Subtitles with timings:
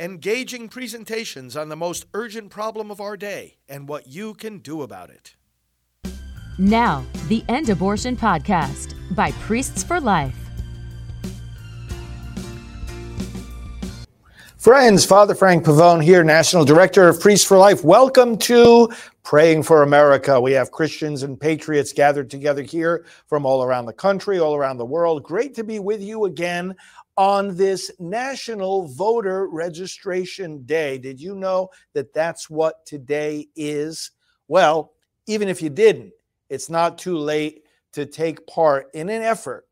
[0.00, 4.82] engaging presentations on the most urgent problem of our day and what you can do
[4.82, 5.34] about it.
[6.56, 10.36] Now, the End Abortion Podcast by Priests for Life.
[14.56, 17.84] Friends, Father Frank Pavone here, National Director of Priests for Life.
[17.84, 18.88] Welcome to
[19.22, 20.40] Praying for America.
[20.40, 24.78] We have Christians and patriots gathered together here from all around the country, all around
[24.78, 25.22] the world.
[25.22, 26.74] Great to be with you again
[27.18, 30.98] on this National Voter Registration Day.
[30.98, 34.12] Did you know that that's what today is?
[34.46, 34.92] Well,
[35.26, 36.12] even if you didn't,
[36.48, 39.66] it's not too late to take part in an effort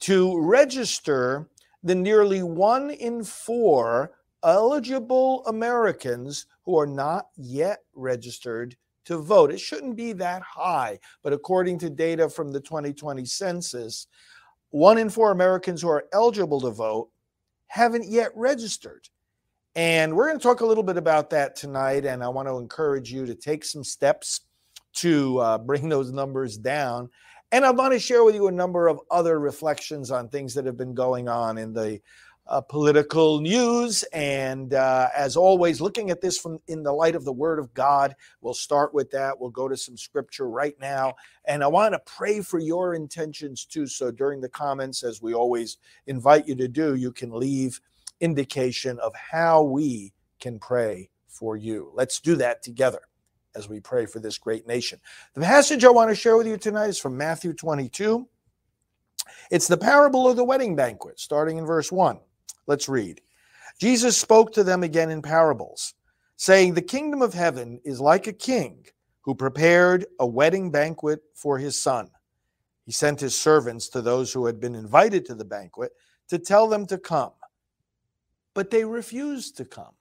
[0.00, 1.48] to register
[1.82, 4.12] the nearly one in four
[4.44, 9.50] eligible Americans who are not yet registered to vote.
[9.50, 14.06] It shouldn't be that high, but according to data from the 2020 census,
[14.70, 17.10] one in four Americans who are eligible to vote
[17.66, 19.08] haven't yet registered.
[19.76, 22.04] And we're going to talk a little bit about that tonight.
[22.04, 24.40] And I want to encourage you to take some steps
[24.94, 27.08] to uh, bring those numbers down.
[27.52, 30.66] And I want to share with you a number of other reflections on things that
[30.66, 32.00] have been going on in the
[32.46, 34.02] uh, political news.
[34.12, 37.72] And uh, as always, looking at this from in the light of the Word of
[37.74, 39.38] God, we'll start with that.
[39.38, 43.64] We'll go to some scripture right now, and I want to pray for your intentions
[43.64, 43.86] too.
[43.86, 47.80] So during the comments, as we always invite you to do, you can leave
[48.20, 51.90] indication of how we can pray for you.
[51.94, 53.00] Let's do that together
[53.54, 55.00] as we pray for this great nation.
[55.34, 58.28] The passage I want to share with you tonight is from Matthew 22.
[59.50, 62.18] It's the parable of the wedding banquet, starting in verse 1.
[62.70, 63.20] Let's read.
[63.80, 65.94] Jesus spoke to them again in parables,
[66.36, 68.86] saying, The kingdom of heaven is like a king
[69.22, 72.08] who prepared a wedding banquet for his son.
[72.86, 75.90] He sent his servants to those who had been invited to the banquet
[76.28, 77.32] to tell them to come,
[78.54, 79.96] but they refused to come.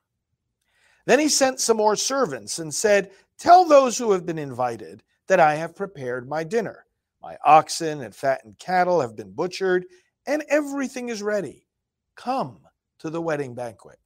[1.08, 3.10] Then he sent some more servants and said,
[3.40, 6.86] Tell those who have been invited that I have prepared my dinner.
[7.20, 9.88] My oxen and fattened cattle have been butchered,
[10.28, 11.66] and everything is ready.
[12.20, 12.60] Come
[13.00, 13.98] to the wedding banquet.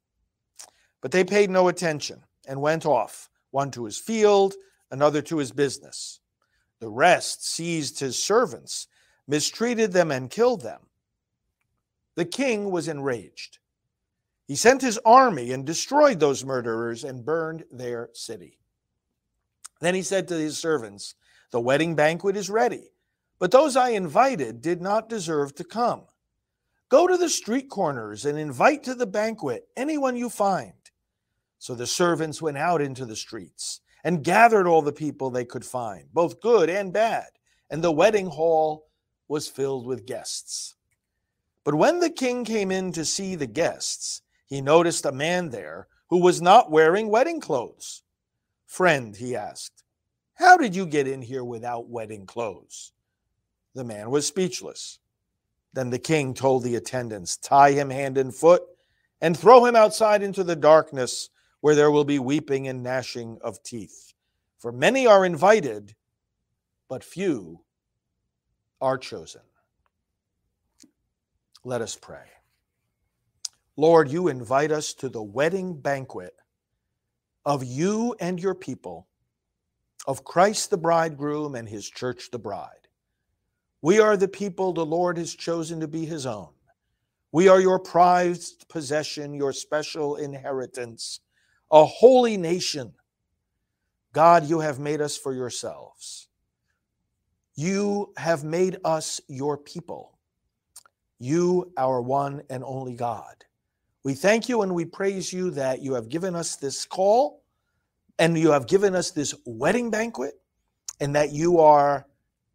[1.02, 4.54] But they paid no attention and went off, one to his field,
[4.92, 6.20] another to his business.
[6.80, 8.88] The rest seized his servants,
[9.28, 10.82] mistreated them, and killed them.
[12.14, 13.58] The king was enraged.
[14.48, 18.60] He sent his army and destroyed those murderers and burned their city.
[19.80, 21.16] Then he said to his servants,
[21.50, 22.92] The wedding banquet is ready,
[23.40, 26.04] but those I invited did not deserve to come.
[26.94, 30.74] Go to the street corners and invite to the banquet anyone you find.
[31.58, 35.66] So the servants went out into the streets and gathered all the people they could
[35.66, 37.30] find, both good and bad,
[37.72, 38.86] and the wedding hall
[39.28, 40.76] was filled with guests.
[41.64, 45.88] But when the king came in to see the guests, he noticed a man there
[46.12, 48.04] who was not wearing wedding clothes.
[48.68, 49.84] Friend, he asked,
[50.36, 52.92] how did you get in here without wedding clothes?
[53.74, 55.00] The man was speechless.
[55.74, 58.64] Then the king told the attendants, Tie him hand and foot
[59.20, 61.30] and throw him outside into the darkness
[61.62, 64.14] where there will be weeping and gnashing of teeth.
[64.60, 65.96] For many are invited,
[66.90, 67.62] but few
[68.82, 69.42] are chosen.
[71.64, 72.26] Let us pray.
[73.78, 76.36] Lord, you invite us to the wedding banquet
[77.46, 79.08] of you and your people,
[80.06, 82.83] of Christ the bridegroom and his church the bride.
[83.84, 86.48] We are the people the Lord has chosen to be his own.
[87.34, 91.20] We are your prized possession, your special inheritance,
[91.70, 92.94] a holy nation.
[94.14, 96.30] God, you have made us for yourselves.
[97.56, 100.18] You have made us your people.
[101.20, 103.44] You, our one and only God.
[104.06, 107.44] We thank you and we praise you that you have given us this call
[108.18, 110.36] and you have given us this wedding banquet
[111.02, 112.08] and that you are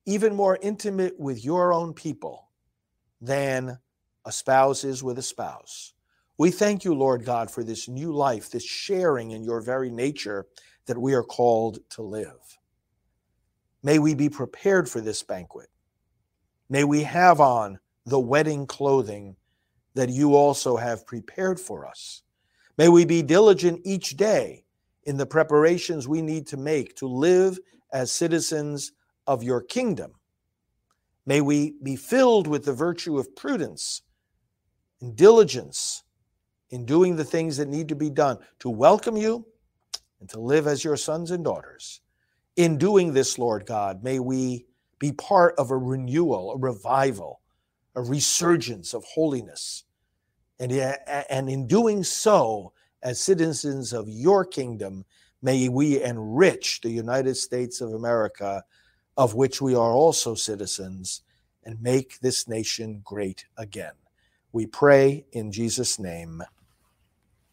[0.08, 2.48] even more intimate with your own people
[3.20, 3.78] than
[4.24, 5.92] a spouse is with a spouse.
[6.38, 10.46] We thank you, Lord God, for this new life, this sharing in your very nature
[10.86, 12.58] that we are called to live.
[13.82, 15.68] May we be prepared for this banquet.
[16.70, 19.36] May we have on the wedding clothing
[19.92, 22.22] that you also have prepared for us.
[22.78, 24.64] May we be diligent each day
[25.04, 27.58] in the preparations we need to make to live
[27.92, 28.92] as citizens
[29.28, 30.12] of your kingdom.
[31.26, 34.02] May we be filled with the virtue of prudence
[35.02, 36.02] and diligence
[36.70, 39.46] in doing the things that need to be done to welcome you
[40.20, 42.00] and to live as your sons and daughters.
[42.56, 44.66] In doing this, Lord God, may we
[44.98, 47.40] be part of a renewal, a revival,
[47.94, 49.84] a resurgence of holiness.
[50.58, 52.72] And, and in doing so,
[53.02, 55.04] as citizens of your kingdom,
[55.42, 58.64] may we enrich the United States of America,
[59.18, 61.22] of which we are also citizens,
[61.64, 63.92] and make this nation great again.
[64.52, 66.42] We pray in Jesus' name.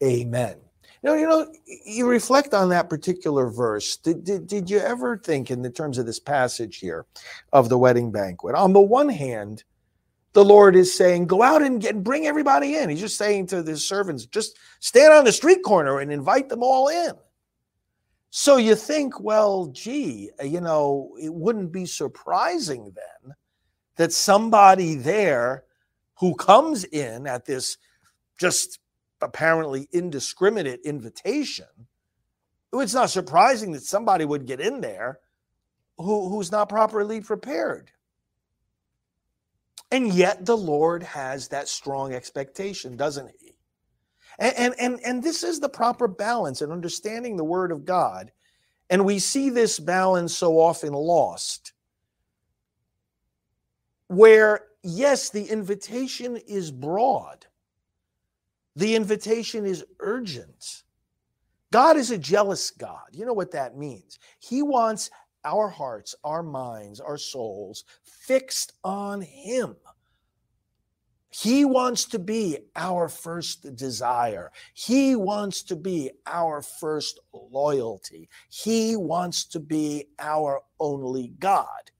[0.02, 0.56] Amen.
[1.02, 1.52] You know, you know,
[1.84, 3.96] you reflect on that particular verse.
[3.96, 7.04] Did, did, did you ever think, in the terms of this passage here
[7.52, 8.54] of the wedding banquet?
[8.54, 9.64] On the one hand,
[10.32, 12.88] the Lord is saying, go out and get, bring everybody in.
[12.88, 16.62] He's just saying to his servants, just stand on the street corner and invite them
[16.62, 17.12] all in.
[18.30, 23.34] So you think, well, gee, uh, you know, it wouldn't be surprising then
[23.96, 25.64] that somebody there
[26.18, 27.78] who comes in at this
[28.38, 28.78] just
[29.20, 31.66] apparently indiscriminate invitation,
[32.74, 35.18] it's not surprising that somebody would get in there
[35.96, 37.90] who, who's not properly prepared.
[39.90, 43.55] And yet the Lord has that strong expectation, doesn't he?
[44.38, 48.32] And, and, and, this is the proper balance in understanding the word of God.
[48.90, 51.72] And we see this balance so often lost,
[54.08, 57.46] where, yes, the invitation is broad,
[58.76, 60.82] the invitation is urgent.
[61.72, 63.08] God is a jealous God.
[63.12, 64.18] You know what that means.
[64.38, 65.10] He wants
[65.44, 69.76] our hearts, our minds, our souls fixed on Him.
[71.38, 74.52] He wants to be our first desire.
[74.72, 78.30] He wants to be our first loyalty.
[78.48, 81.90] He wants to be our only God.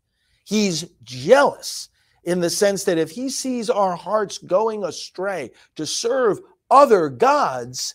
[0.45, 1.91] He's jealous
[2.25, 6.41] in the sense that if he sees our hearts going astray to serve
[6.71, 7.95] other gods,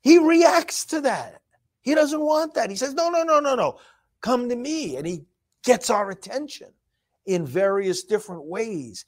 [0.00, 1.42] he reacts to that.
[1.82, 2.70] He doesn't want that.
[2.70, 3.78] He says, No, no, no, no, no.
[4.22, 4.96] Come to me.
[4.96, 5.26] And he
[5.64, 6.68] gets our attention
[7.26, 9.04] in various different ways.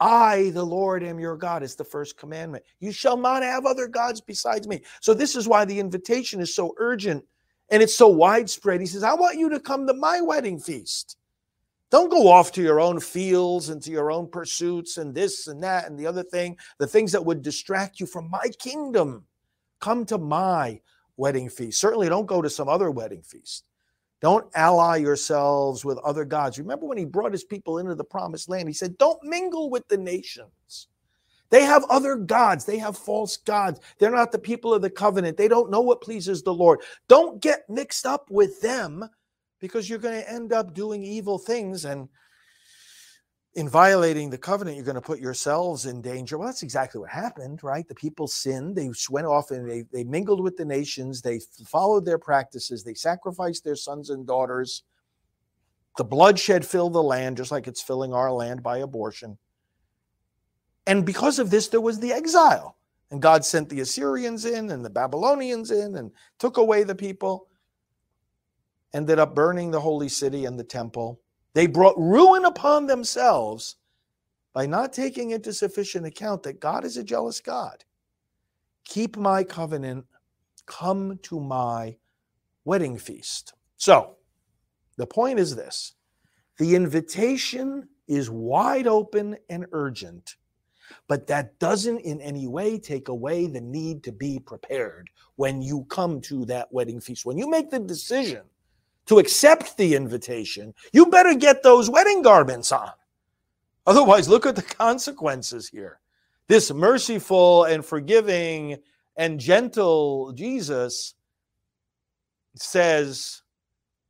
[0.00, 2.64] I, the Lord, am your God, is the first commandment.
[2.80, 4.82] You shall not have other gods besides me.
[5.00, 7.24] So, this is why the invitation is so urgent
[7.70, 8.80] and it's so widespread.
[8.80, 11.16] He says, I want you to come to my wedding feast.
[11.90, 15.62] Don't go off to your own fields and to your own pursuits and this and
[15.62, 19.24] that and the other thing, the things that would distract you from my kingdom.
[19.80, 20.80] Come to my
[21.16, 21.80] wedding feast.
[21.80, 23.67] Certainly don't go to some other wedding feast.
[24.20, 26.58] Don't ally yourselves with other gods.
[26.58, 29.86] Remember when he brought his people into the promised land, he said, Don't mingle with
[29.88, 30.88] the nations.
[31.50, 33.80] They have other gods, they have false gods.
[33.98, 35.36] They're not the people of the covenant.
[35.36, 36.80] They don't know what pleases the Lord.
[37.08, 39.08] Don't get mixed up with them
[39.60, 42.08] because you're going to end up doing evil things and
[43.54, 46.36] in violating the covenant, you're going to put yourselves in danger.
[46.38, 47.86] Well, that's exactly what happened, right?
[47.88, 48.76] The people sinned.
[48.76, 51.22] They went off and they, they mingled with the nations.
[51.22, 52.84] They followed their practices.
[52.84, 54.84] They sacrificed their sons and daughters.
[55.96, 59.38] The bloodshed filled the land, just like it's filling our land by abortion.
[60.86, 62.76] And because of this, there was the exile.
[63.10, 67.48] And God sent the Assyrians in and the Babylonians in and took away the people.
[68.92, 71.20] Ended up burning the holy city and the temple
[71.54, 73.76] they brought ruin upon themselves
[74.52, 77.84] by not taking into sufficient account that God is a jealous God.
[78.84, 80.06] Keep my covenant,
[80.66, 81.96] come to my
[82.64, 83.54] wedding feast.
[83.76, 84.16] So,
[84.96, 85.94] the point is this
[86.58, 90.36] the invitation is wide open and urgent,
[91.06, 95.84] but that doesn't in any way take away the need to be prepared when you
[95.88, 97.24] come to that wedding feast.
[97.24, 98.42] When you make the decision
[99.08, 102.92] to accept the invitation, you better get those wedding garments on.
[103.86, 105.98] Otherwise, look at the consequences here.
[106.46, 108.78] This merciful and forgiving
[109.16, 111.14] and gentle Jesus
[112.54, 113.42] says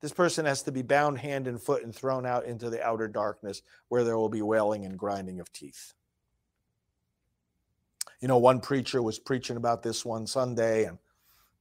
[0.01, 3.09] this person has to be bound hand and foot and thrown out into the outer
[3.09, 5.95] darkness where there will be wailing and grinding of teeth.
[8.21, 10.99] You know, one preacher was preaching about this one Sunday, and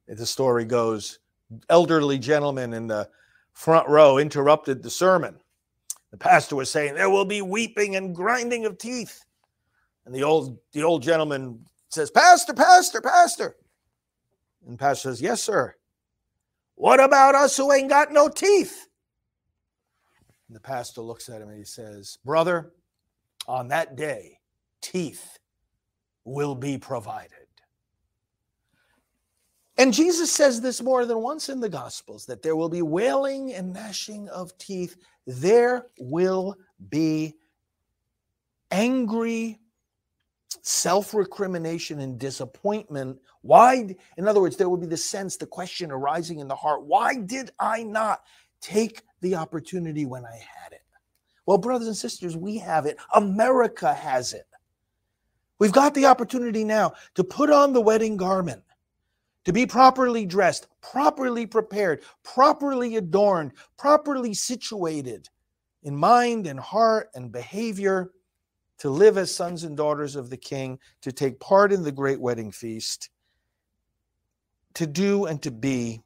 [0.08, 1.20] the story goes
[1.70, 3.10] elderly gentleman in the
[3.58, 5.36] front row interrupted the sermon.
[6.12, 9.26] The pastor was saying, There will be weeping and grinding of teeth.
[10.06, 13.58] And the old, the old gentleman says, Pastor, Pastor, Pastor.
[14.68, 15.74] And pastor says, Yes, sir.
[16.76, 18.88] What about us who ain't got no teeth?
[20.48, 22.74] And the pastor looks at him and he says, Brother,
[23.48, 24.38] on that day,
[24.82, 25.40] teeth
[26.26, 27.47] will be provided.
[29.78, 33.54] And Jesus says this more than once in the Gospels that there will be wailing
[33.54, 34.98] and gnashing of teeth.
[35.28, 36.56] There will
[36.90, 37.36] be
[38.72, 39.60] angry
[40.64, 43.20] self recrimination and disappointment.
[43.42, 43.96] Why?
[44.18, 47.16] In other words, there will be the sense, the question arising in the heart why
[47.16, 48.22] did I not
[48.62, 50.82] take the opportunity when I had it?
[51.46, 52.98] Well, brothers and sisters, we have it.
[53.14, 54.48] America has it.
[55.60, 58.62] We've got the opportunity now to put on the wedding garment
[59.48, 65.30] to be properly dressed, properly prepared, properly adorned, properly situated
[65.84, 68.12] in mind and heart and behavior,
[68.78, 72.20] to live as sons and daughters of the King, to take part in the great
[72.20, 73.10] wedding feast,
[74.74, 76.02] to do and to be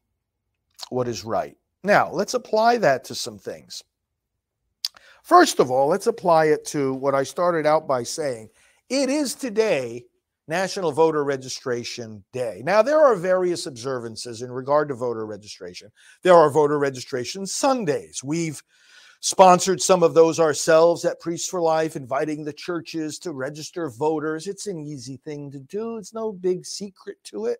[0.91, 1.57] what is right.
[1.83, 3.83] Now, let's apply that to some things.
[5.23, 8.49] First of all, let's apply it to what I started out by saying.
[8.87, 10.05] It is today
[10.47, 12.61] National Voter Registration Day.
[12.65, 15.91] Now, there are various observances in regard to voter registration.
[16.23, 18.23] There are voter registration Sundays.
[18.23, 18.61] We've
[19.21, 24.47] sponsored some of those ourselves at Priests for Life, inviting the churches to register voters.
[24.47, 27.59] It's an easy thing to do, it's no big secret to it.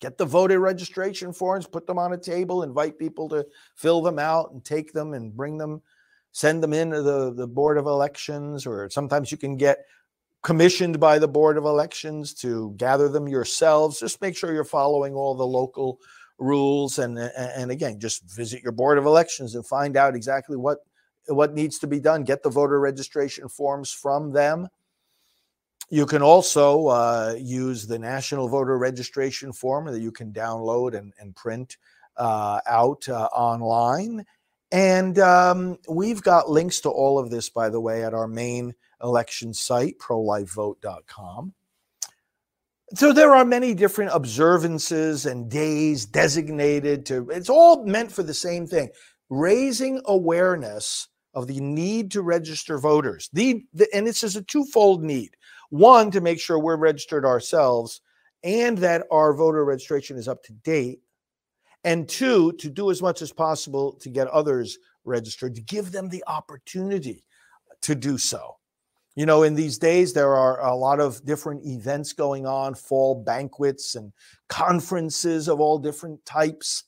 [0.00, 4.18] Get the voter registration forms, put them on a table, invite people to fill them
[4.18, 5.82] out and take them and bring them,
[6.30, 9.78] send them into the, the Board of Elections, or sometimes you can get
[10.44, 13.98] commissioned by the Board of Elections to gather them yourselves.
[13.98, 15.98] Just make sure you're following all the local
[16.38, 20.78] rules and and again just visit your board of elections and find out exactly what
[21.28, 22.22] what needs to be done.
[22.22, 24.68] Get the voter registration forms from them.
[25.90, 31.12] You can also uh, use the national voter registration form that you can download and,
[31.18, 31.76] and print
[32.16, 34.24] uh, out uh, online
[34.74, 38.74] and um, we've got links to all of this by the way at our main
[39.02, 41.54] election site prolifevote.com
[42.92, 48.34] so there are many different observances and days designated to, it's all meant for the
[48.34, 48.90] same thing
[49.30, 53.28] raising awareness of the need to register voters.
[53.32, 55.36] The, the, and this is a twofold need
[55.70, 58.00] one, to make sure we're registered ourselves
[58.44, 61.00] and that our voter registration is up to date.
[61.84, 66.08] And two, to do as much as possible to get others registered, to give them
[66.08, 67.24] the opportunity
[67.82, 68.56] to do so.
[69.16, 73.22] You know, in these days, there are a lot of different events going on, fall
[73.22, 74.12] banquets and
[74.48, 76.84] conferences of all different types,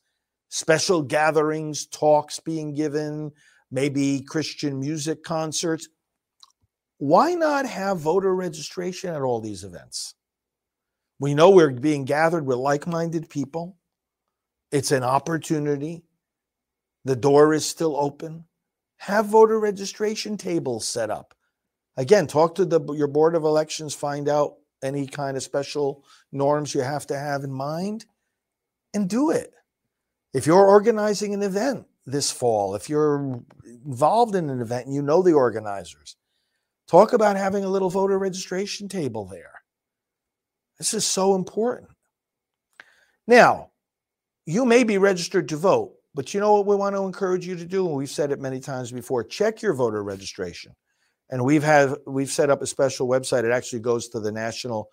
[0.49, 3.31] special gatherings, talks being given,
[3.71, 5.89] maybe Christian music concerts.
[6.99, 10.15] Why not have voter registration at all these events?
[11.21, 13.77] We know we're being gathered with like minded people.
[14.77, 16.05] It's an opportunity.
[17.05, 18.45] The door is still open.
[18.99, 21.37] Have voter registration tables set up
[21.97, 26.75] Again, talk to the, your board of elections, find out any kind of special norms
[26.75, 28.05] you have to have in mind,
[28.93, 29.53] and do it.
[30.35, 35.01] If you're organizing an event this fall, if you're involved in an event and you
[35.01, 36.17] know the organizers,
[36.87, 39.63] talk about having a little voter registration table there.
[40.79, 41.89] This is so important.
[43.27, 43.71] Now,
[44.47, 47.57] you may be registered to vote, but you know what we want to encourage you
[47.57, 47.87] to do?
[47.87, 50.73] And we've said it many times before check your voter registration
[51.31, 53.45] and we've had we've set up a special website.
[53.45, 54.91] It actually goes to the National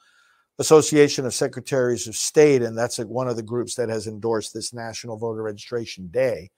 [0.59, 4.73] Association of Secretaries of State, and that's one of the groups that has endorsed this
[4.73, 6.49] National Voter Registration Day.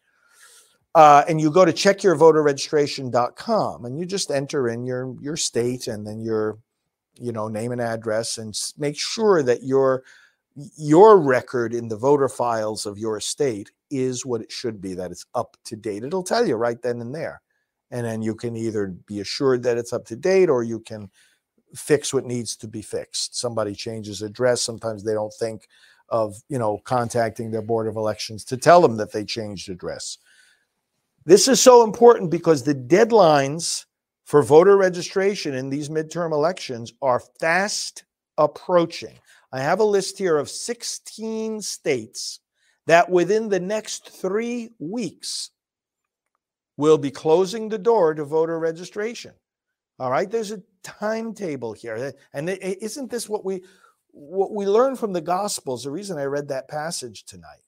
[0.94, 6.08] Uh, and you go to checkyourvoterregistration.com and you just enter in your your state and
[6.08, 6.58] then your
[7.20, 10.04] you know name and address and make sure that your
[10.56, 15.12] your record in the voter files of your state is what it should be that
[15.12, 16.04] it's up to date.
[16.04, 17.42] It'll tell you right then and there.
[17.92, 21.10] And then you can either be assured that it's up to date or you can
[21.76, 23.38] fix what needs to be fixed.
[23.38, 25.68] Somebody changes address sometimes they don't think
[26.10, 30.18] of you know contacting their board of elections to tell them that they changed address.
[31.26, 33.86] This is so important because the deadlines
[34.26, 38.06] for voter registration in these midterm elections are fast
[38.38, 39.18] approaching
[39.56, 42.40] i have a list here of 16 states
[42.88, 45.52] that within the next 3 weeks
[46.78, 49.34] will be closing the door to voter registration.
[50.00, 53.64] All right, there's a timetable here, and isn't this what we
[54.12, 55.84] what we learn from the Gospels?
[55.84, 57.64] The reason I read that passage tonight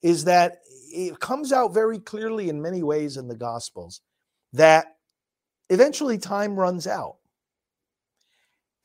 [0.00, 0.58] is that
[0.92, 4.00] it comes out very clearly in many ways in the Gospels
[4.52, 4.96] that
[5.70, 7.16] eventually time runs out,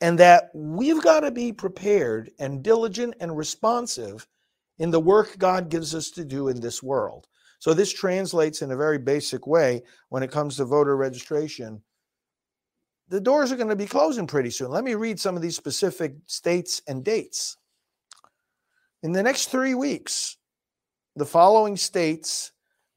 [0.00, 4.26] and that we've got to be prepared and diligent and responsive
[4.78, 7.26] in the work God gives us to do in this world.
[7.58, 11.82] So this translates in a very basic way when it comes to voter registration.
[13.08, 14.70] The doors are going to be closing pretty soon.
[14.70, 17.56] Let me read some of these specific states and dates.
[19.02, 20.36] In the next three weeks,
[21.16, 22.52] the following states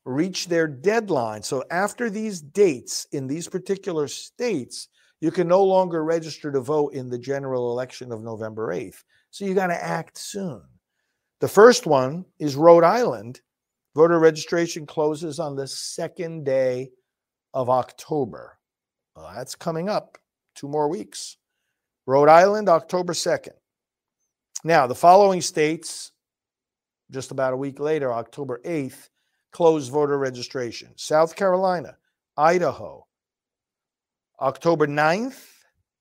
[0.05, 1.41] reach their deadline.
[1.41, 4.89] So after these dates in these particular states,
[5.21, 9.03] you can no longer register to vote in the general election of November 8th.
[9.29, 10.61] So you got to act soon.
[11.39, 13.41] The first one is Rhode Island
[13.93, 16.91] Voter registration closes on the second day
[17.53, 18.57] of October.
[19.15, 20.17] Well, that's coming up,
[20.55, 21.37] two more weeks.
[22.05, 23.53] Rhode Island, October 2nd.
[24.63, 26.11] Now, the following states,
[27.11, 29.09] just about a week later, October 8th,
[29.51, 31.97] closed voter registration South Carolina,
[32.37, 33.05] Idaho,
[34.41, 35.45] October 9th,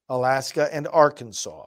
[0.09, 1.67] Alaska, and Arkansas.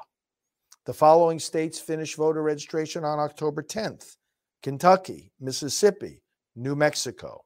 [0.87, 4.15] The following states finish voter registration on October 10th
[4.63, 6.23] Kentucky, Mississippi,
[6.55, 7.43] New Mexico.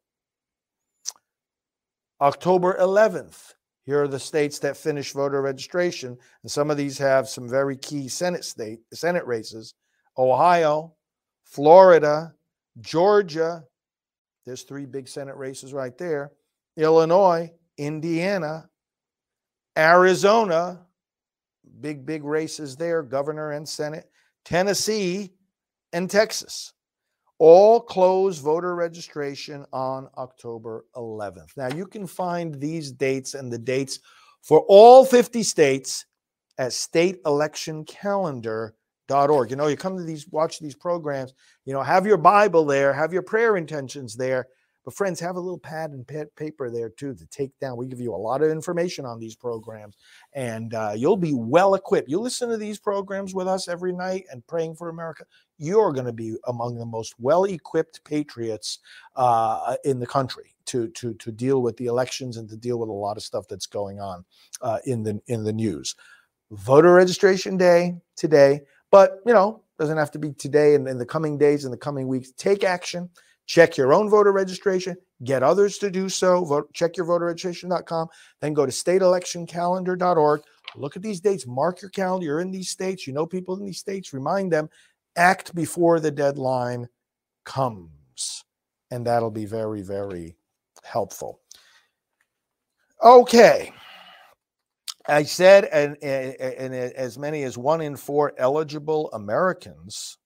[2.22, 3.54] October 11th,
[3.86, 7.76] here are the states that finish voter registration, and some of these have some very
[7.76, 9.74] key Senate state Senate races:
[10.18, 10.96] Ohio,
[11.44, 12.34] Florida,
[12.80, 13.66] Georgia.
[14.46, 16.32] There's three big Senate races right there.
[16.78, 18.70] Illinois, Indiana,
[19.78, 20.86] Arizona,
[21.80, 24.10] big, big races there, governor and Senate,
[24.44, 25.34] Tennessee,
[25.94, 26.74] and Texas.
[27.40, 31.56] All close voter registration on October 11th.
[31.56, 34.00] Now, you can find these dates and the dates
[34.42, 36.08] for all 50 states
[36.58, 39.50] at stateelectioncalendar.org.
[39.52, 42.92] You know, you come to these, watch these programs, you know, have your Bible there,
[42.92, 44.48] have your prayer intentions there,
[44.88, 47.76] but friends, have a little pad and paper there too to take down.
[47.76, 49.98] We give you a lot of information on these programs,
[50.32, 52.08] and uh, you'll be well equipped.
[52.08, 55.26] You listen to these programs with us every night and praying for America.
[55.58, 58.80] You're going to be among the most well-equipped patriots
[59.18, 62.88] uh, in the country to to to deal with the elections and to deal with
[62.88, 64.24] a lot of stuff that's going on
[64.62, 65.96] uh, in the in the news.
[66.52, 71.06] Voter registration day today, but you know doesn't have to be today and in the
[71.06, 72.32] coming days and the coming weeks.
[72.32, 73.10] Take action
[73.48, 76.44] Check your own voter registration, get others to do so.
[76.44, 78.10] Vote, check your voterregistration.com,
[78.42, 80.42] then go to stateelectioncalendar.org.
[80.76, 82.26] Look at these dates, mark your calendar.
[82.26, 84.70] You're in these states, you know people in these states, remind them,
[85.16, 86.90] act before the deadline
[87.46, 88.44] comes.
[88.92, 90.36] And that'll be very, very
[90.84, 91.40] helpful.
[93.02, 93.72] Okay.
[95.08, 100.18] I said, and, and, and, as many as one in four eligible Americans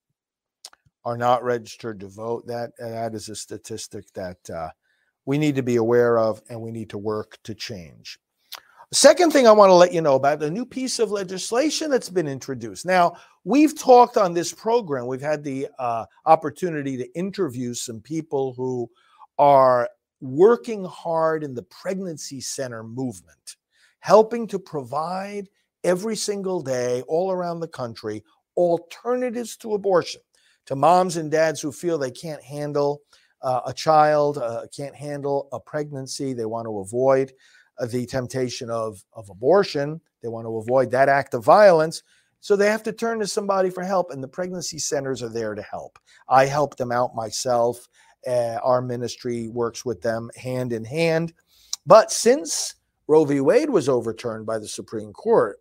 [1.04, 2.46] are not registered to vote.
[2.46, 4.70] That that is a statistic that uh,
[5.24, 8.18] we need to be aware of, and we need to work to change.
[8.92, 12.10] Second thing I want to let you know about the new piece of legislation that's
[12.10, 12.84] been introduced.
[12.84, 15.06] Now, we've talked on this program.
[15.06, 18.90] We've had the uh, opportunity to interview some people who
[19.38, 19.88] are
[20.20, 23.56] working hard in the pregnancy center movement,
[24.00, 25.48] helping to provide
[25.84, 28.22] every single day all around the country
[28.58, 30.20] alternatives to abortion
[30.66, 33.02] to moms and dads who feel they can't handle
[33.42, 36.32] uh, a child, uh, can't handle a pregnancy.
[36.32, 37.32] They want to avoid
[37.78, 40.00] uh, the temptation of, of abortion.
[40.22, 42.02] They want to avoid that act of violence.
[42.40, 45.54] So they have to turn to somebody for help, and the pregnancy centers are there
[45.54, 45.98] to help.
[46.28, 47.88] I help them out myself.
[48.26, 51.34] Uh, our ministry works with them hand in hand.
[51.86, 53.40] But since Roe v.
[53.40, 55.60] Wade was overturned by the Supreme Court,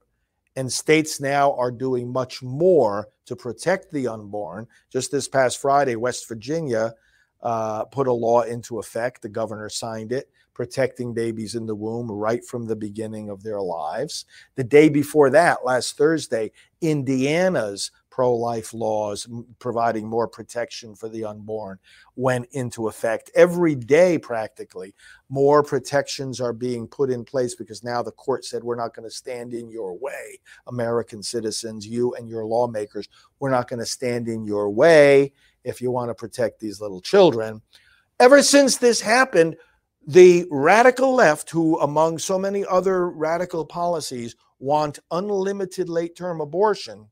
[0.55, 4.67] and states now are doing much more to protect the unborn.
[4.89, 6.93] Just this past Friday, West Virginia
[7.41, 9.21] uh, put a law into effect.
[9.21, 13.61] The governor signed it, protecting babies in the womb right from the beginning of their
[13.61, 14.25] lives.
[14.55, 21.25] The day before that, last Thursday, Indiana's pro life laws providing more protection for the
[21.25, 21.79] unborn
[22.15, 23.31] went into effect.
[23.33, 24.93] Every day, practically,
[25.29, 29.09] more protections are being put in place because now the court said, We're not going
[29.09, 33.07] to stand in your way, American citizens, you and your lawmakers.
[33.39, 35.31] We're not going to stand in your way
[35.63, 37.61] if you want to protect these little children.
[38.19, 39.55] Ever since this happened,
[40.05, 47.07] the radical left, who, among so many other radical policies, want unlimited late term abortion,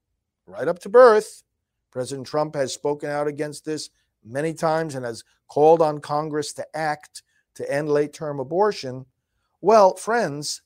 [0.49, 1.43] right up to birth.
[1.91, 3.89] President Trump has spoken out against this
[4.23, 7.23] many times and has called on Congress to act
[7.55, 9.05] to end late term abortion.
[9.61, 10.61] Well, friends,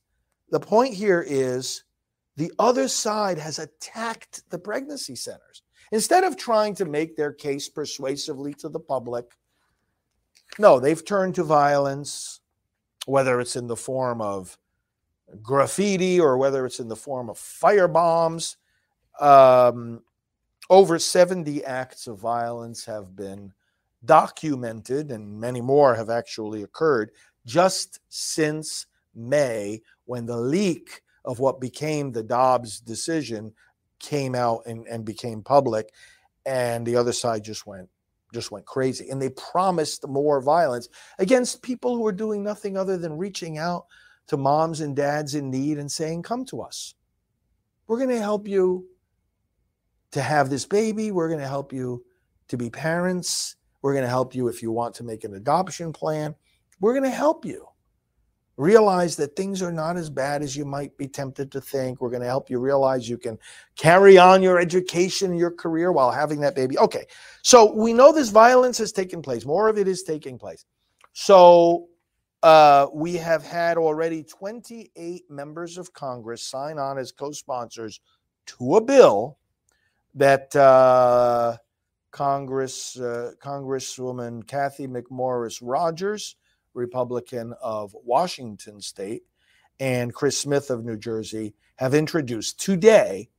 [0.49, 1.83] the point here is
[2.35, 5.63] the other side has attacked the pregnancy centers.
[5.91, 9.25] Instead of trying to make their case persuasively to the public,
[10.59, 12.41] no, they've turned to violence,
[13.05, 14.57] whether it's in the form of
[15.41, 18.57] graffiti or whether it's in the form of fire bombs
[19.19, 20.01] um,
[20.69, 23.53] over 70 acts of violence have been
[24.05, 27.11] documented, and many more have actually occurred
[27.45, 33.53] just since May when the leak of what became the Dobbs decision
[33.99, 35.89] came out and, and became public.
[36.45, 37.89] And the other side just went
[38.33, 39.09] just went crazy.
[39.09, 43.85] And they promised more violence against people who are doing nothing other than reaching out
[44.25, 46.95] to moms and dads in need and saying, Come to us.
[47.87, 48.87] We're going to help you
[50.13, 51.11] to have this baby.
[51.11, 52.03] We're going to help you
[52.47, 53.55] to be parents.
[53.81, 56.35] We're going to help you if you want to make an adoption plan.
[56.79, 57.67] We're going to help you.
[58.55, 61.99] Realize that things are not as bad as you might be tempted to think.
[61.99, 63.39] We're going to help you realize you can
[63.75, 66.77] carry on your education, your career while having that baby.
[66.77, 67.05] Okay,
[67.41, 69.43] so we know this violence has taken place.
[69.43, 70.65] More of it is taking place.
[71.13, 71.87] So
[72.43, 78.01] uh, we have had already 28 members of Congress sign on as co sponsors
[78.45, 79.39] to a bill
[80.15, 81.57] that uh,
[82.11, 86.35] Congress, uh, Congresswoman Cathy McMorris Rodgers,
[86.73, 89.23] Republican of Washington State,
[89.79, 93.29] and Chris Smith of New Jersey have introduced today,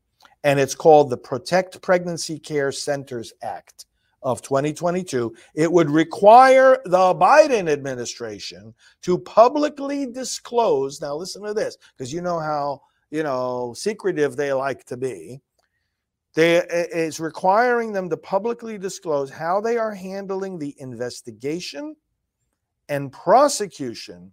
[0.42, 3.86] and it's called the Protect Pregnancy Care Centers Act
[4.22, 5.34] of 2022.
[5.54, 11.00] It would require the Biden administration to publicly disclose.
[11.00, 15.40] Now, listen to this, because you know how you know secretive they like to be.
[16.34, 21.96] They uh, is requiring them to publicly disclose how they are handling the investigation
[22.88, 24.32] and prosecution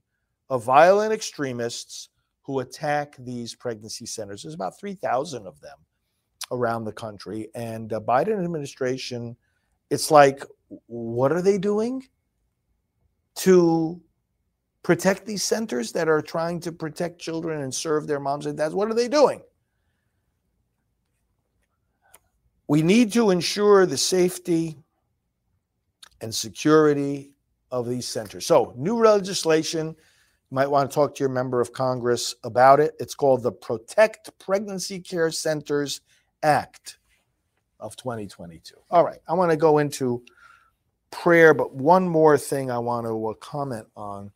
[0.49, 2.09] of violent extremists
[2.41, 4.43] who attack these pregnancy centers.
[4.43, 5.77] There's about 3,000 of them
[6.51, 7.49] around the country.
[7.55, 9.37] And the Biden administration,
[9.89, 10.43] it's like,
[10.87, 12.03] what are they doing
[13.35, 14.01] to
[14.83, 18.73] protect these centers that are trying to protect children and serve their moms and dads?
[18.73, 19.41] What are they doing?
[22.71, 24.77] We need to ensure the safety
[26.21, 27.33] and security
[27.69, 28.45] of these centers.
[28.45, 29.87] So, new legislation.
[29.87, 32.93] You might want to talk to your member of Congress about it.
[32.97, 35.99] It's called the Protect Pregnancy Care Centers
[36.43, 36.99] Act
[37.77, 38.75] of 2022.
[38.89, 40.23] All right, I want to go into
[41.09, 44.31] prayer, but one more thing I want to uh, comment on.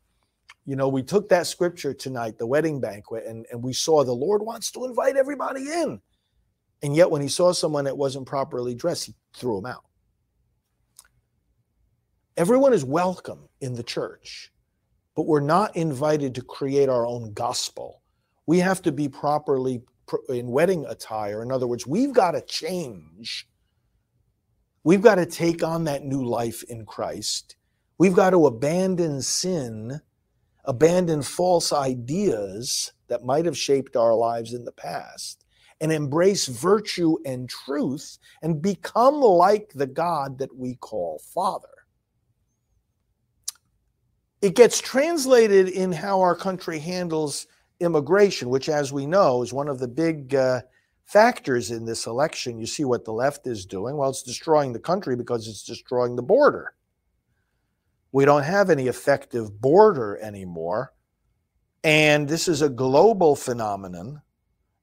[0.66, 4.12] You know, we took that scripture tonight, the wedding banquet, and, and we saw the
[4.12, 6.02] Lord wants to invite everybody in.
[6.84, 9.86] And yet, when he saw someone that wasn't properly dressed, he threw him out.
[12.38, 14.52] Everyone is welcome in the church,
[15.16, 18.02] but we're not invited to create our own gospel.
[18.46, 19.82] We have to be properly
[20.30, 21.42] in wedding attire.
[21.42, 23.48] In other words, we've got to change.
[24.84, 27.56] We've got to take on that new life in Christ.
[27.98, 30.02] We've got to abandon sin,
[30.66, 35.45] abandon false ideas that might have shaped our lives in the past,
[35.82, 41.70] and embrace virtue and truth and become like the God that we call Father
[44.46, 47.48] it gets translated in how our country handles
[47.80, 50.62] immigration, which, as we know, is one of the big uh,
[51.06, 52.60] factors in this election.
[52.60, 53.98] You see what the left is doing.
[53.98, 56.76] Well, it's destroying the country because it's destroying the border.
[58.12, 60.94] We don't have any effective border anymore.
[61.84, 64.22] And this is a global phenomenon.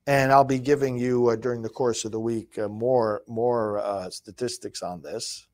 [0.07, 3.79] And I'll be giving you uh, during the course of the week uh, more more
[3.79, 5.47] uh, statistics on this.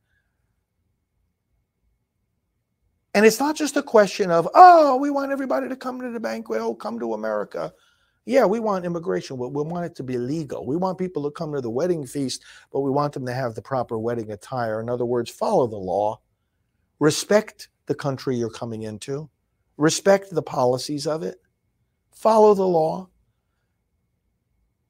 [3.14, 6.20] And it's not just a question of, oh, we want everybody to come to the
[6.20, 6.60] banquet.
[6.60, 7.72] Oh, come to America.
[8.26, 9.38] Yeah, we want immigration.
[9.38, 10.66] We, we want it to be legal.
[10.66, 13.54] We want people to come to the wedding feast, but we want them to have
[13.54, 14.80] the proper wedding attire.
[14.80, 16.20] In other words, follow the law,
[17.00, 19.30] respect the country you're coming into,
[19.78, 21.40] respect the policies of it,
[22.12, 23.08] follow the law,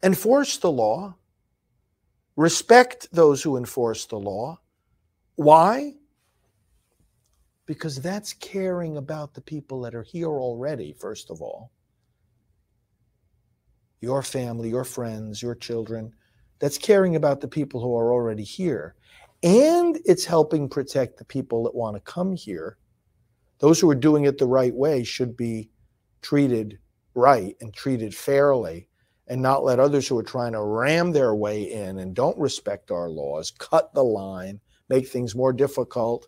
[0.02, 1.16] enforce the law,
[2.36, 4.60] respect those who enforce the law.
[5.36, 5.94] Why?
[7.68, 11.70] because that's caring about the people that are here already, first of all.
[14.00, 16.10] Your family, your friends, your children.
[16.60, 18.94] That's caring about the people who are already here.
[19.42, 22.78] And it's helping protect the people that want to come here.
[23.58, 25.68] Those who are doing it the right way should be
[26.22, 26.78] treated
[27.14, 28.87] right and treated fairly
[29.28, 32.90] and not let others who are trying to ram their way in and don't respect
[32.90, 36.26] our laws cut the line, make things more difficult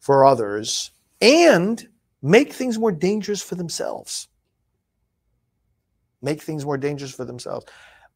[0.00, 1.88] for others and
[2.22, 4.28] make things more dangerous for themselves.
[6.22, 7.66] Make things more dangerous for themselves.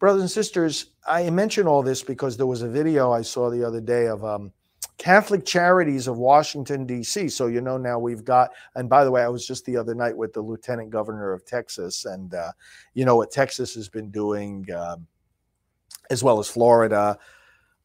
[0.01, 3.65] Brothers and sisters, I mention all this because there was a video I saw the
[3.65, 4.53] other day of um,
[4.99, 7.29] Catholic Charities of Washington, D.C.
[7.29, 9.95] So, you know, now we've got, and by the way, I was just the other
[9.95, 12.51] night with the Lieutenant Governor of Texas, and uh,
[12.95, 14.97] you know what Texas has been doing, uh,
[16.11, 17.19] as well as Florida,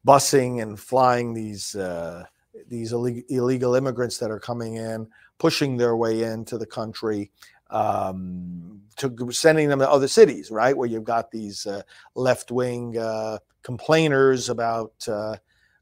[0.06, 1.74] busing and flying these.
[1.74, 2.24] Uh,
[2.68, 7.30] these illegal immigrants that are coming in, pushing their way into the country,
[7.70, 11.82] um, to sending them to other cities, right, where you've got these uh,
[12.14, 15.36] left-wing uh, complainers about uh,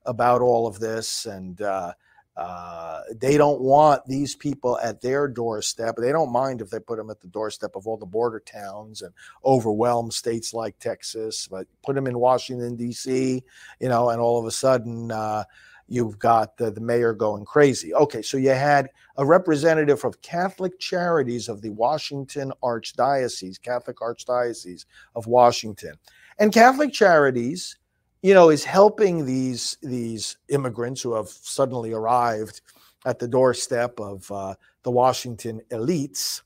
[0.07, 1.93] about all of this, and uh,
[2.37, 5.97] uh, they don't want these people at their doorstep.
[5.97, 9.03] They don't mind if they put them at the doorstep of all the border towns
[9.03, 9.13] and
[9.45, 13.43] overwhelm states like Texas, but put them in Washington D.C.,
[13.81, 15.45] you know, and all of a sudden uh,
[15.89, 17.95] you've got the, the mayor going crazy.
[17.95, 18.89] Okay, so you had
[19.19, 25.97] a representative of Catholic Charities of the Washington Archdiocese, Catholic Archdiocese of Washington.
[26.39, 27.77] And Catholic Charities,
[28.23, 32.61] you know, is helping these these immigrants who have suddenly arrived
[33.05, 34.55] at the doorstep of uh,
[34.85, 36.43] the Washington elites.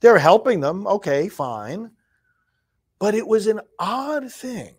[0.00, 0.86] They're helping them.
[0.86, 1.90] Okay, fine.
[2.98, 4.74] But it was an odd thing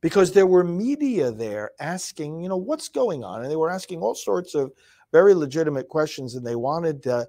[0.00, 3.42] because there were media there asking, you know, what's going on?
[3.42, 4.72] And they were asking all sorts of
[5.12, 7.26] very legitimate questions and they wanted to,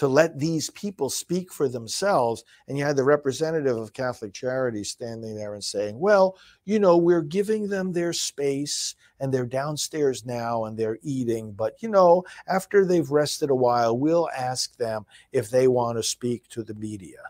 [0.00, 2.42] to let these people speak for themselves.
[2.66, 6.96] And you had the representative of Catholic Charities standing there and saying, well, you know,
[6.96, 11.52] we're giving them their space and they're downstairs now and they're eating.
[11.52, 16.02] But, you know, after they've rested a while, we'll ask them if they want to
[16.02, 17.20] speak to the media.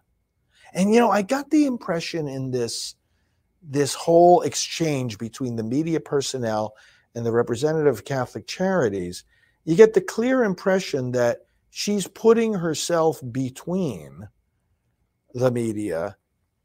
[0.73, 2.95] And, you know, I got the impression in this
[3.61, 6.77] this whole exchange between the media personnel
[7.17, 9.25] and the representative of Catholic Charities,
[9.65, 14.29] you get the clear impression that she's putting herself between
[15.35, 16.17] the media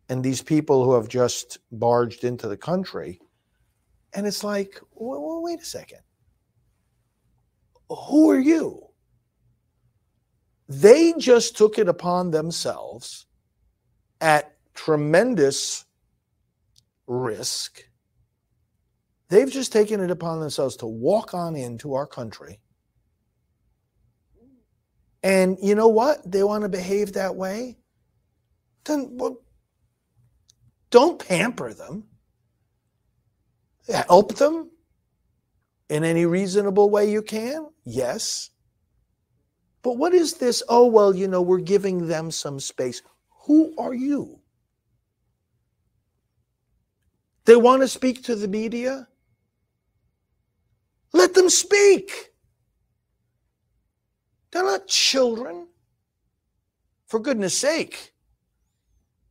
[0.09, 3.19] and these people who have just barged into the country.
[4.13, 5.99] And it's like, well, wait a second.
[7.89, 8.81] Who are you?
[10.67, 13.27] They just took it upon themselves
[14.19, 15.85] at tremendous
[17.05, 17.83] risk.
[19.29, 22.59] They've just taken it upon themselves to walk on into our country.
[25.25, 26.19] And you know what?
[26.31, 27.77] They want to behave that way.
[28.83, 29.39] Then well,
[30.91, 32.03] don't pamper them.
[33.89, 34.69] Help them
[35.89, 37.69] in any reasonable way you can.
[37.85, 38.51] Yes.
[39.81, 40.61] But what is this?
[40.69, 43.01] Oh, well, you know, we're giving them some space.
[43.45, 44.41] Who are you?
[47.45, 49.07] They want to speak to the media?
[51.13, 52.34] Let them speak.
[54.55, 55.67] They're not children.
[57.07, 58.13] For goodness sake.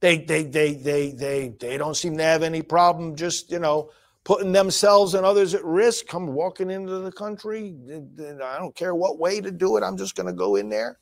[0.01, 3.89] They they they they they they don't seem to have any problem just, you know,
[4.25, 7.75] putting themselves and others at risk, come walking into the country.
[8.21, 9.83] I don't care what way to do it.
[9.83, 10.99] I'm just going to go in there.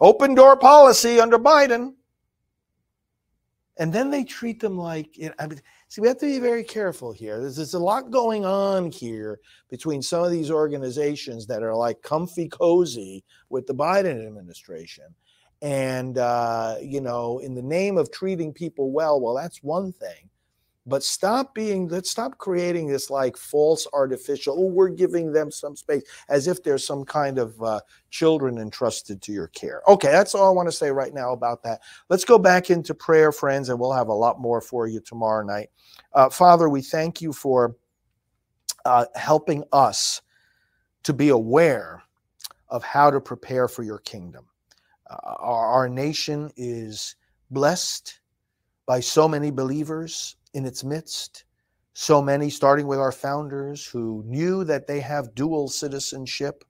[0.00, 1.92] Open door policy under Biden.
[3.78, 5.60] And then they treat them like, you know, I mean,
[5.90, 7.40] See, we have to be very careful here.
[7.40, 12.02] There's, there's a lot going on here between some of these organizations that are like
[12.02, 15.06] comfy cozy with the Biden administration.
[15.62, 20.28] And, uh, you know, in the name of treating people well, well, that's one thing
[20.88, 25.76] but stop being let's stop creating this like false artificial oh we're giving them some
[25.76, 29.82] space as if there's some kind of uh, children entrusted to your care.
[29.86, 31.80] Okay that's all i want to say right now about that.
[32.08, 35.44] Let's go back into prayer friends and we'll have a lot more for you tomorrow
[35.44, 35.68] night.
[36.12, 37.76] Uh, father we thank you for
[38.84, 40.22] uh, helping us
[41.02, 42.02] to be aware
[42.70, 44.46] of how to prepare for your kingdom.
[45.08, 47.16] Uh, our, our nation is
[47.50, 48.20] blessed
[48.86, 51.44] by so many believers in its midst.
[51.94, 56.64] So many, starting with our founders, who knew that they have dual citizenship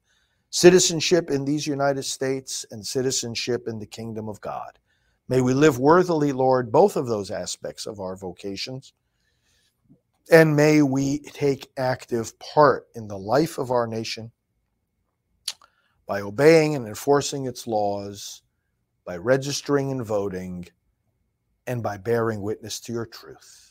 [0.50, 4.78] citizenship in these United States and citizenship in the kingdom of God.
[5.28, 8.94] May we live worthily, Lord, both of those aspects of our vocations.
[10.30, 14.30] And may we take active part in the life of our nation
[16.06, 18.42] by obeying and enforcing its laws,
[19.04, 20.66] by registering and voting,
[21.66, 23.67] and by bearing witness to your truth.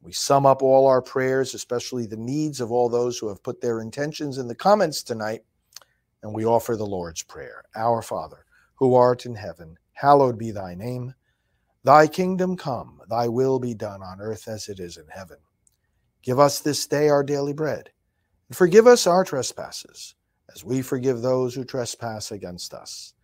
[0.00, 3.60] We sum up all our prayers, especially the needs of all those who have put
[3.60, 5.42] their intentions in the comments tonight,
[6.22, 7.64] and we offer the Lord's Prayer.
[7.74, 8.44] Our Father,
[8.76, 11.14] who art in heaven, hallowed be thy name.
[11.82, 15.38] Thy kingdom come, thy will be done on earth as it is in heaven.
[16.22, 17.90] Give us this day our daily bread,
[18.48, 20.14] and forgive us our trespasses,
[20.54, 23.14] as we forgive those who trespass against us.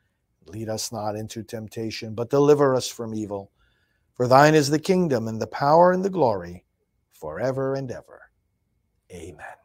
[0.46, 3.50] Lead us not into temptation, but deliver us from evil.
[4.14, 6.63] For thine is the kingdom and the power and the glory
[7.24, 8.20] forever and ever.
[9.10, 9.56] Amen.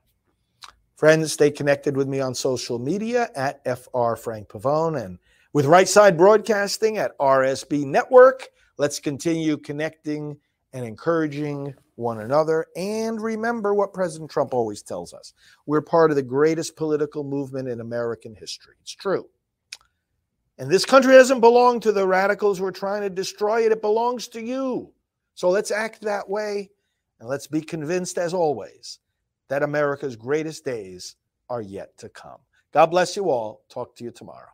[0.95, 5.19] Friends, stay connected with me on social media at FR Frank Pavone and
[5.51, 8.47] with Right Side Broadcasting at RSB Network.
[8.77, 10.37] Let's continue connecting
[10.71, 12.67] and encouraging one another.
[12.77, 15.33] And remember what President Trump always tells us
[15.65, 18.75] we're part of the greatest political movement in American history.
[18.79, 19.27] It's true.
[20.59, 23.73] And this country doesn't belong to the radicals who are trying to destroy it.
[23.73, 24.93] It belongs to you.
[25.35, 26.69] So let's act that way.
[27.19, 28.99] And let's be convinced, as always,
[29.49, 31.15] that America's greatest days
[31.49, 32.39] are yet to come.
[32.73, 33.61] God bless you all.
[33.69, 34.49] Talk to you tomorrow.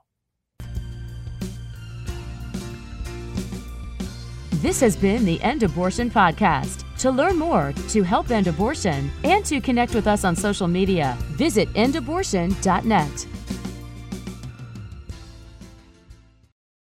[4.62, 9.46] This has been the End Abortion Podcast To learn more, to help end abortion, and
[9.46, 13.28] to connect with us on social media, visit endabortion.net.